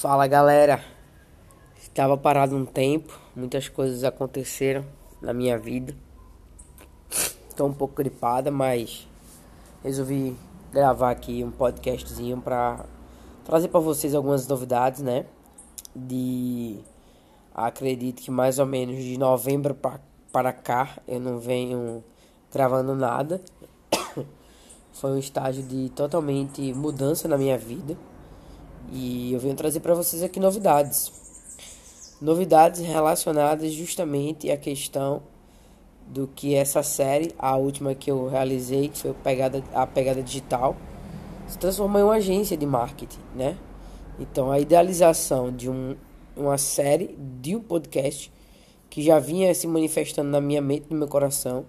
Fala 0.00 0.26
galera, 0.26 0.84
estava 1.80 2.18
parado 2.18 2.54
um 2.54 2.66
tempo, 2.66 3.18
muitas 3.34 3.66
coisas 3.70 4.04
aconteceram 4.04 4.84
na 5.22 5.32
minha 5.32 5.56
vida. 5.56 5.96
Estou 7.48 7.66
um 7.66 7.72
pouco 7.72 7.94
gripada, 7.94 8.50
mas 8.50 9.08
resolvi 9.82 10.36
gravar 10.70 11.12
aqui 11.12 11.42
um 11.42 11.50
podcastzinho 11.50 12.38
para 12.42 12.84
trazer 13.42 13.68
para 13.68 13.80
vocês 13.80 14.14
algumas 14.14 14.46
novidades, 14.46 15.00
né? 15.00 15.24
De 15.94 16.78
acredito 17.54 18.20
que 18.20 18.30
mais 18.30 18.58
ou 18.58 18.66
menos 18.66 19.02
de 19.02 19.16
novembro 19.16 19.74
para 20.30 20.52
cá 20.52 20.98
eu 21.08 21.18
não 21.18 21.38
venho 21.38 22.04
gravando 22.52 22.94
nada. 22.94 23.40
Foi 24.92 25.12
um 25.12 25.18
estágio 25.18 25.62
de 25.62 25.88
totalmente 25.88 26.74
mudança 26.74 27.26
na 27.26 27.38
minha 27.38 27.56
vida 27.56 27.96
e 28.92 29.32
eu 29.32 29.38
venho 29.38 29.54
trazer 29.54 29.80
para 29.80 29.94
vocês 29.94 30.22
aqui 30.22 30.38
novidades. 30.38 31.12
Novidades 32.20 32.80
relacionadas 32.80 33.72
justamente 33.72 34.50
à 34.50 34.56
questão 34.56 35.22
do 36.06 36.28
que 36.28 36.54
essa 36.54 36.82
série, 36.82 37.34
a 37.38 37.56
última 37.56 37.94
que 37.94 38.10
eu 38.10 38.28
realizei, 38.28 38.88
que 38.88 38.98
foi 38.98 39.10
a 39.10 39.14
pegada, 39.14 39.64
a 39.74 39.86
pegada 39.86 40.22
digital, 40.22 40.76
se 41.46 41.58
transformou 41.58 42.00
em 42.00 42.04
uma 42.04 42.14
agência 42.14 42.56
de 42.56 42.64
marketing, 42.64 43.20
né? 43.34 43.56
Então 44.18 44.50
a 44.50 44.58
idealização 44.58 45.52
de 45.52 45.68
um, 45.68 45.96
uma 46.36 46.56
série, 46.56 47.16
de 47.40 47.56
um 47.56 47.60
podcast 47.60 48.32
que 48.88 49.02
já 49.02 49.18
vinha 49.18 49.52
se 49.54 49.66
manifestando 49.66 50.30
na 50.30 50.40
minha 50.40 50.62
mente, 50.62 50.86
no 50.88 50.96
meu 50.96 51.08
coração, 51.08 51.66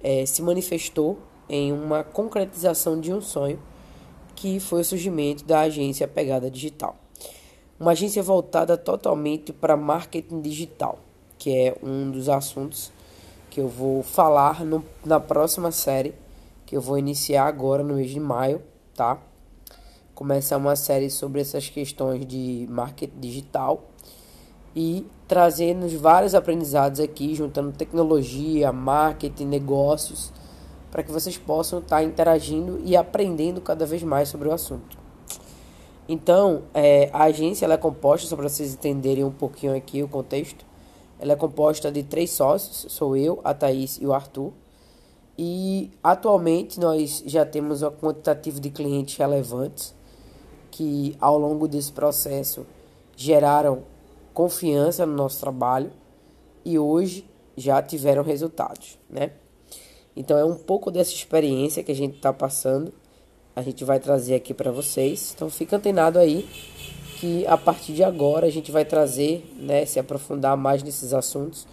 é, 0.00 0.24
se 0.24 0.42
manifestou 0.42 1.18
em 1.48 1.72
uma 1.72 2.04
concretização 2.04 3.00
de 3.00 3.12
um 3.12 3.20
sonho 3.20 3.58
que 4.38 4.60
foi 4.60 4.82
o 4.82 4.84
surgimento 4.84 5.44
da 5.44 5.62
agência 5.62 6.06
Pegada 6.06 6.48
Digital. 6.48 6.96
Uma 7.78 7.90
agência 7.90 8.22
voltada 8.22 8.76
totalmente 8.76 9.52
para 9.52 9.76
marketing 9.76 10.40
digital, 10.40 11.00
que 11.36 11.50
é 11.50 11.76
um 11.82 12.08
dos 12.08 12.28
assuntos 12.28 12.92
que 13.50 13.60
eu 13.60 13.66
vou 13.66 14.00
falar 14.00 14.64
no, 14.64 14.84
na 15.04 15.18
próxima 15.18 15.72
série, 15.72 16.14
que 16.64 16.76
eu 16.76 16.80
vou 16.80 16.96
iniciar 16.96 17.46
agora 17.46 17.82
no 17.82 17.94
mês 17.94 18.10
de 18.10 18.20
maio, 18.20 18.62
tá? 18.94 19.18
Começar 20.14 20.56
uma 20.56 20.76
série 20.76 21.10
sobre 21.10 21.40
essas 21.40 21.68
questões 21.68 22.24
de 22.24 22.64
marketing 22.70 23.18
digital 23.18 23.90
e 24.74 25.04
trazendo 25.26 25.88
vários 25.98 26.36
aprendizados 26.36 27.00
aqui, 27.00 27.34
juntando 27.34 27.72
tecnologia, 27.72 28.72
marketing, 28.72 29.46
negócios 29.46 30.32
para 30.90 31.02
que 31.02 31.12
vocês 31.12 31.36
possam 31.36 31.80
estar 31.80 31.96
tá 31.96 32.02
interagindo 32.02 32.80
e 32.84 32.96
aprendendo 32.96 33.60
cada 33.60 33.84
vez 33.84 34.02
mais 34.02 34.28
sobre 34.28 34.48
o 34.48 34.52
assunto. 34.52 34.98
Então, 36.08 36.62
é, 36.72 37.10
a 37.12 37.24
agência 37.24 37.66
ela 37.66 37.74
é 37.74 37.78
composta, 37.78 38.26
só 38.26 38.34
para 38.34 38.48
vocês 38.48 38.72
entenderem 38.72 39.24
um 39.24 39.30
pouquinho 39.30 39.76
aqui 39.76 40.02
o 40.02 40.08
contexto, 40.08 40.64
ela 41.18 41.32
é 41.32 41.36
composta 41.36 41.90
de 41.90 42.02
três 42.02 42.30
sócios, 42.30 42.90
sou 42.92 43.16
eu, 43.16 43.40
a 43.44 43.52
Thaís 43.52 43.98
e 44.00 44.06
o 44.06 44.14
Arthur. 44.14 44.52
E 45.36 45.90
atualmente 46.02 46.80
nós 46.80 47.22
já 47.26 47.44
temos 47.44 47.82
um 47.82 47.90
quantitativo 47.90 48.60
de 48.60 48.70
clientes 48.70 49.16
relevantes 49.16 49.94
que 50.70 51.16
ao 51.20 51.38
longo 51.38 51.68
desse 51.68 51.92
processo 51.92 52.66
geraram 53.16 53.82
confiança 54.32 55.04
no 55.04 55.14
nosso 55.14 55.40
trabalho 55.40 55.90
e 56.64 56.78
hoje 56.78 57.28
já 57.56 57.82
tiveram 57.82 58.22
resultados, 58.22 58.98
né? 59.10 59.32
Então 60.18 60.36
é 60.36 60.44
um 60.44 60.56
pouco 60.56 60.90
dessa 60.90 61.12
experiência 61.12 61.84
que 61.84 61.92
a 61.92 61.94
gente 61.94 62.16
está 62.16 62.32
passando. 62.32 62.92
A 63.54 63.62
gente 63.62 63.84
vai 63.84 64.00
trazer 64.00 64.34
aqui 64.34 64.52
para 64.52 64.72
vocês. 64.72 65.32
Então 65.32 65.48
fica 65.48 65.76
antenado 65.76 66.18
aí 66.18 66.48
que 67.20 67.46
a 67.46 67.56
partir 67.56 67.92
de 67.92 68.02
agora 68.02 68.48
a 68.48 68.50
gente 68.50 68.72
vai 68.72 68.84
trazer, 68.84 69.48
né, 69.56 69.86
se 69.86 70.00
aprofundar 70.00 70.56
mais 70.56 70.82
nesses 70.82 71.14
assuntos 71.14 71.68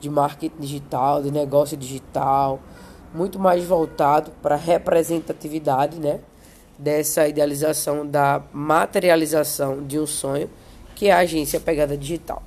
de 0.00 0.08
marketing 0.08 0.58
digital, 0.58 1.22
de 1.22 1.30
negócio 1.30 1.76
digital, 1.76 2.58
muito 3.14 3.38
mais 3.38 3.64
voltado 3.64 4.30
para 4.42 4.56
representatividade, 4.56 6.00
né, 6.00 6.20
dessa 6.78 7.28
idealização 7.28 8.06
da 8.06 8.42
materialização 8.50 9.86
de 9.86 9.98
um 9.98 10.06
sonho 10.06 10.48
que 10.94 11.08
é 11.08 11.12
a 11.12 11.18
agência 11.18 11.60
Pegada 11.60 11.98
Digital. 11.98 12.42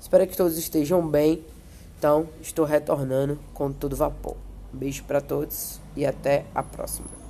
Espero 0.00 0.28
que 0.28 0.36
todos 0.36 0.56
estejam 0.56 1.04
bem. 1.04 1.44
Então, 1.98 2.28
estou 2.40 2.64
retornando 2.64 3.38
com 3.52 3.72
todo 3.72 3.96
vapor. 3.96 4.51
Beijo 4.72 5.04
para 5.04 5.20
todos 5.20 5.80
e 5.94 6.06
até 6.06 6.46
a 6.54 6.62
próxima. 6.62 7.21